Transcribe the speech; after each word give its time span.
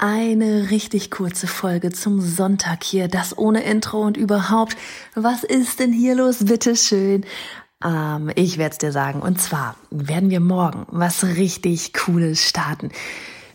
eine 0.00 0.70
richtig 0.70 1.10
kurze 1.10 1.46
Folge 1.46 1.92
zum 1.92 2.22
Sonntag 2.22 2.82
hier, 2.84 3.06
das 3.06 3.36
ohne 3.36 3.62
Intro 3.62 4.00
und 4.00 4.16
überhaupt. 4.16 4.74
Was 5.14 5.44
ist 5.44 5.78
denn 5.78 5.92
hier 5.92 6.14
los? 6.14 6.46
Bitteschön. 6.46 7.26
Ähm, 7.84 8.30
ich 8.34 8.56
werde 8.56 8.72
es 8.72 8.78
dir 8.78 8.92
sagen. 8.92 9.20
Und 9.20 9.42
zwar 9.42 9.76
werden 9.90 10.30
wir 10.30 10.40
morgen 10.40 10.86
was 10.88 11.22
richtig 11.22 11.92
Cooles 11.92 12.40
starten. 12.40 12.90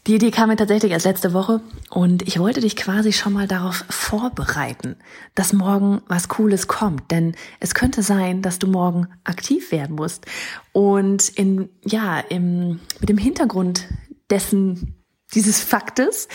Die 0.06 0.14
Idee 0.14 0.30
kam 0.30 0.50
mir 0.50 0.56
tatsächlich 0.56 0.92
erst 0.92 1.08
letzte 1.08 1.34
Woche 1.34 1.62
und 1.90 2.22
ich 2.28 2.38
wollte 2.38 2.62
dich 2.62 2.76
quasi 2.76 3.12
schon 3.12 3.34
mal 3.34 3.48
darauf 3.48 3.84
vorbereiten, 3.90 4.98
dass 5.34 5.52
morgen 5.52 6.04
was 6.08 6.28
Cooles 6.28 6.68
kommt, 6.68 7.10
denn 7.10 7.36
es 7.60 7.74
könnte 7.74 8.04
sein, 8.04 8.44
dass 8.44 8.60
du 8.60 8.68
morgen 8.68 9.08
aktiv 9.24 9.72
werden 9.72 9.96
musst 9.96 10.28
und 10.74 11.30
in 11.30 11.70
ja 11.84 12.20
im 12.20 12.82
mit 13.00 13.10
dem 13.10 13.18
Hintergrund 13.18 13.88
dessen 14.30 14.96
dieses 15.34 15.62
Faktes, 15.62 16.28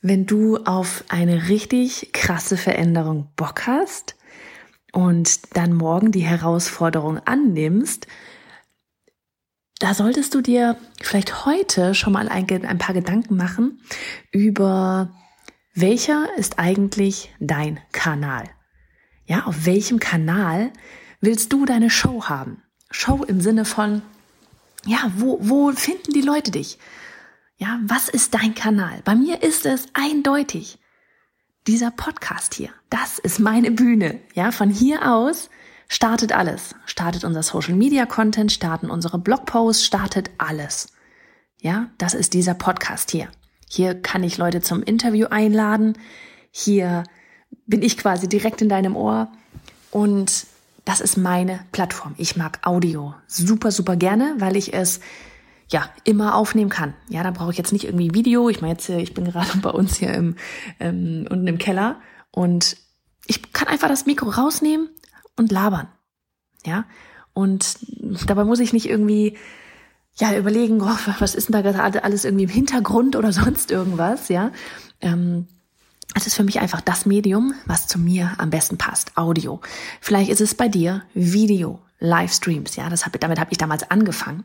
wenn 0.00 0.26
du 0.26 0.58
auf 0.58 1.04
eine 1.08 1.48
richtig 1.48 2.12
krasse 2.12 2.56
Veränderung 2.56 3.28
Bock 3.36 3.66
hast 3.66 4.16
und 4.92 5.56
dann 5.56 5.72
morgen 5.72 6.12
die 6.12 6.24
Herausforderung 6.24 7.18
annimmst, 7.18 8.06
da 9.78 9.94
solltest 9.94 10.34
du 10.34 10.40
dir 10.40 10.76
vielleicht 11.00 11.44
heute 11.44 11.94
schon 11.94 12.12
mal 12.12 12.28
ein, 12.28 12.48
ein, 12.48 12.78
paar 12.78 12.94
Gedanken 12.94 13.36
machen 13.36 13.80
über 14.30 15.10
welcher 15.74 16.28
ist 16.36 16.58
eigentlich 16.58 17.34
dein 17.40 17.80
Kanal? 17.92 18.44
Ja, 19.26 19.44
auf 19.44 19.64
welchem 19.66 19.98
Kanal 19.98 20.72
willst 21.20 21.52
du 21.52 21.64
deine 21.64 21.90
Show 21.90 22.24
haben? 22.24 22.62
Show 22.90 23.24
im 23.24 23.40
Sinne 23.40 23.64
von, 23.64 24.02
ja, 24.84 25.10
wo, 25.16 25.38
wo 25.40 25.72
finden 25.72 26.12
die 26.12 26.20
Leute 26.20 26.50
dich? 26.50 26.78
Ja, 27.62 27.78
was 27.84 28.08
ist 28.08 28.34
dein 28.34 28.56
Kanal? 28.56 29.02
Bei 29.04 29.14
mir 29.14 29.44
ist 29.44 29.66
es 29.66 29.86
eindeutig 29.92 30.80
dieser 31.68 31.92
Podcast 31.92 32.54
hier. 32.54 32.70
Das 32.90 33.20
ist 33.20 33.38
meine 33.38 33.70
Bühne. 33.70 34.18
Ja, 34.34 34.50
von 34.50 34.68
hier 34.68 35.08
aus 35.08 35.48
startet 35.86 36.32
alles. 36.32 36.74
Startet 36.86 37.22
unser 37.22 37.44
Social 37.44 37.74
Media 37.74 38.04
Content, 38.04 38.50
starten 38.50 38.90
unsere 38.90 39.16
Blogposts, 39.16 39.84
startet 39.84 40.30
alles. 40.38 40.88
Ja, 41.60 41.88
das 41.98 42.14
ist 42.14 42.34
dieser 42.34 42.54
Podcast 42.54 43.12
hier. 43.12 43.28
Hier 43.68 43.94
kann 43.94 44.24
ich 44.24 44.38
Leute 44.38 44.60
zum 44.60 44.82
Interview 44.82 45.28
einladen. 45.28 45.96
Hier 46.50 47.04
bin 47.68 47.82
ich 47.82 47.96
quasi 47.96 48.28
direkt 48.28 48.60
in 48.60 48.70
deinem 48.70 48.96
Ohr 48.96 49.30
und 49.92 50.48
das 50.84 51.00
ist 51.00 51.16
meine 51.16 51.60
Plattform. 51.70 52.16
Ich 52.18 52.34
mag 52.34 52.58
Audio 52.66 53.14
super, 53.28 53.70
super 53.70 53.94
gerne, 53.94 54.34
weil 54.38 54.56
ich 54.56 54.74
es 54.74 54.98
ja, 55.72 55.88
immer 56.04 56.34
aufnehmen 56.34 56.70
kann. 56.70 56.94
Ja, 57.08 57.22
da 57.22 57.30
brauche 57.30 57.50
ich 57.50 57.58
jetzt 57.58 57.72
nicht 57.72 57.84
irgendwie 57.84 58.14
Video. 58.14 58.48
Ich 58.48 58.60
meine 58.60 58.74
jetzt, 58.74 58.88
ich 58.88 59.14
bin 59.14 59.24
gerade 59.24 59.56
bei 59.62 59.70
uns 59.70 59.96
hier 59.96 60.12
im, 60.14 60.36
ähm, 60.78 61.26
unten 61.28 61.46
im 61.46 61.58
Keller 61.58 62.00
und 62.30 62.76
ich 63.26 63.52
kann 63.52 63.68
einfach 63.68 63.88
das 63.88 64.06
Mikro 64.06 64.30
rausnehmen 64.30 64.88
und 65.36 65.50
labern. 65.50 65.88
Ja, 66.64 66.84
und 67.32 67.78
dabei 68.26 68.44
muss 68.44 68.60
ich 68.60 68.72
nicht 68.72 68.88
irgendwie 68.88 69.38
ja 70.16 70.36
überlegen, 70.36 70.82
oh, 70.82 70.98
was 71.18 71.34
ist 71.34 71.48
denn 71.48 71.54
da 71.54 71.62
gerade 71.62 72.04
alles 72.04 72.24
irgendwie 72.24 72.44
im 72.44 72.50
Hintergrund 72.50 73.16
oder 73.16 73.32
sonst 73.32 73.70
irgendwas. 73.70 74.28
Ja, 74.28 74.52
ähm, 75.00 75.46
es 76.14 76.26
ist 76.26 76.34
für 76.34 76.44
mich 76.44 76.60
einfach 76.60 76.82
das 76.82 77.06
Medium, 77.06 77.54
was 77.64 77.86
zu 77.86 77.98
mir 77.98 78.32
am 78.38 78.50
besten 78.50 78.76
passt. 78.76 79.16
Audio. 79.16 79.60
Vielleicht 80.00 80.30
ist 80.30 80.42
es 80.42 80.54
bei 80.54 80.68
dir 80.68 81.02
Video, 81.14 81.80
Livestreams. 82.00 82.76
Ja, 82.76 82.90
das 82.90 83.06
hab, 83.06 83.18
damit 83.18 83.40
habe 83.40 83.50
ich 83.50 83.58
damals 83.58 83.90
angefangen. 83.90 84.44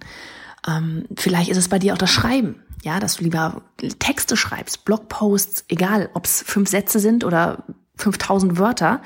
Ähm, 0.67 1.05
vielleicht 1.15 1.49
ist 1.49 1.57
es 1.57 1.69
bei 1.69 1.79
dir 1.79 1.93
auch 1.93 1.97
das 1.97 2.11
Schreiben, 2.11 2.63
ja, 2.83 2.99
dass 2.99 3.17
du 3.17 3.23
lieber 3.23 3.61
Texte 3.99 4.37
schreibst, 4.37 4.85
Blogposts, 4.85 5.65
egal, 5.67 6.09
ob 6.13 6.25
es 6.25 6.41
fünf 6.41 6.69
Sätze 6.69 6.99
sind 6.99 7.23
oder 7.23 7.63
5000 7.95 8.57
Wörter, 8.57 9.01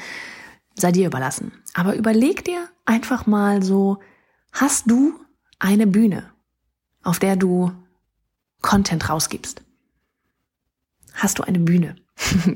sei 0.76 0.92
dir 0.92 1.08
überlassen. 1.08 1.52
Aber 1.74 1.96
überleg 1.96 2.44
dir 2.44 2.68
einfach 2.86 3.26
mal 3.28 3.64
so, 3.64 4.00
hast 4.52 4.90
du 4.90 5.20
eine 5.60 5.88
Bühne, 5.88 6.32
auf 7.04 7.20
der 7.20 7.36
du 7.36 7.72
Content 8.62 9.10
rausgibst? 9.10 9.64
Hast 11.14 11.40
du 11.40 11.44
eine 11.44 11.60
Bühne? 11.60 11.96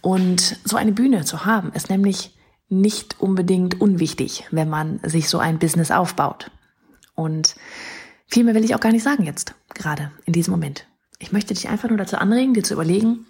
Und 0.00 0.58
so 0.64 0.76
eine 0.76 0.92
Bühne 0.92 1.24
zu 1.24 1.44
haben, 1.44 1.72
ist 1.72 1.90
nämlich 1.90 2.36
nicht 2.68 3.20
unbedingt 3.20 3.80
unwichtig, 3.80 4.46
wenn 4.50 4.68
man 4.68 5.00
sich 5.02 5.28
so 5.28 5.38
ein 5.38 5.58
Business 5.58 5.90
aufbaut. 5.90 6.50
Und 7.14 7.56
viel 8.28 8.44
mehr 8.44 8.54
will 8.54 8.64
ich 8.64 8.74
auch 8.74 8.80
gar 8.80 8.92
nicht 8.92 9.02
sagen 9.02 9.24
jetzt, 9.24 9.54
gerade 9.74 10.12
in 10.24 10.32
diesem 10.32 10.52
Moment. 10.52 10.86
Ich 11.18 11.32
möchte 11.32 11.54
dich 11.54 11.68
einfach 11.68 11.88
nur 11.88 11.98
dazu 11.98 12.18
anregen, 12.18 12.54
dir 12.54 12.62
zu 12.62 12.74
überlegen, 12.74 13.26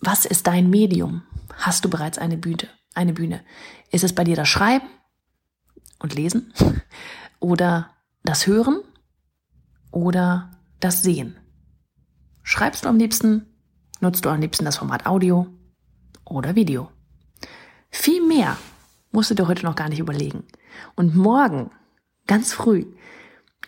was 0.00 0.24
ist 0.24 0.46
dein 0.46 0.70
Medium? 0.70 1.22
Hast 1.54 1.84
du 1.84 1.90
bereits 1.90 2.18
eine 2.18 2.36
Bühne? 2.36 2.68
Eine 2.94 3.12
Bühne? 3.12 3.42
Ist 3.90 4.04
es 4.04 4.14
bei 4.14 4.24
dir 4.24 4.36
das 4.36 4.48
Schreiben 4.48 4.86
und 5.98 6.14
Lesen 6.14 6.52
oder 7.40 7.90
das 8.24 8.46
Hören 8.46 8.80
oder 9.90 10.50
das 10.80 11.02
Sehen? 11.02 11.36
Schreibst 12.42 12.84
du 12.84 12.88
am 12.88 12.98
liebsten? 12.98 13.46
Nutzt 14.00 14.24
du 14.24 14.30
am 14.30 14.40
liebsten 14.40 14.64
das 14.64 14.76
Format 14.76 15.06
Audio 15.06 15.46
oder 16.24 16.54
Video? 16.54 16.90
Viel 17.90 18.24
mehr 18.26 18.56
musst 19.10 19.30
du 19.30 19.34
dir 19.34 19.48
heute 19.48 19.64
noch 19.64 19.74
gar 19.74 19.88
nicht 19.88 19.98
überlegen. 19.98 20.44
Und 20.94 21.16
morgen, 21.16 21.70
ganz 22.26 22.52
früh, 22.52 22.84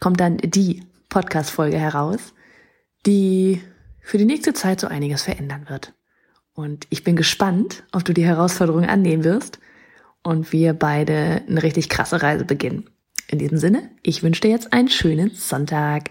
kommt 0.00 0.20
dann 0.20 0.38
die 0.38 0.82
Podcast-Folge 1.08 1.78
heraus, 1.78 2.34
die 3.06 3.62
für 4.00 4.18
die 4.18 4.24
nächste 4.24 4.54
Zeit 4.54 4.80
so 4.80 4.86
einiges 4.86 5.22
verändern 5.22 5.66
wird. 5.68 5.94
Und 6.54 6.86
ich 6.90 7.04
bin 7.04 7.16
gespannt, 7.16 7.84
ob 7.92 8.04
du 8.04 8.12
die 8.12 8.24
Herausforderung 8.24 8.84
annehmen 8.84 9.24
wirst 9.24 9.60
und 10.22 10.52
wir 10.52 10.72
beide 10.72 11.42
eine 11.48 11.62
richtig 11.62 11.88
krasse 11.88 12.22
Reise 12.22 12.44
beginnen. 12.44 12.90
In 13.28 13.38
diesem 13.38 13.58
Sinne, 13.58 13.90
ich 14.02 14.22
wünsche 14.22 14.40
dir 14.40 14.50
jetzt 14.50 14.72
einen 14.72 14.88
schönen 14.88 15.30
Sonntag. 15.30 16.10